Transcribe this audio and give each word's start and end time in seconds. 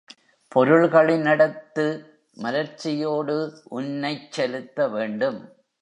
பொருள்களி 0.51 1.15
னிடத்து 1.17 1.85
மலர்ச்சியோடு 2.37 3.37
உன்னைச் 3.69 4.39
செலுத்தவேண்டும். 4.39 5.41